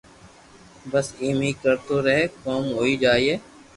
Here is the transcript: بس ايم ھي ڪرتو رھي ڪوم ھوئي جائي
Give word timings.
بس 0.91 1.05
ايم 1.21 1.37
ھي 1.45 1.51
ڪرتو 1.61 1.95
رھي 2.05 2.19
ڪوم 2.43 2.63
ھوئي 2.77 2.93
جائي 3.03 3.29